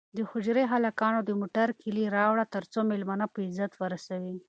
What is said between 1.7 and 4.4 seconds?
کیلي راوړه ترڅو مېلمانه په عزت ورسوي.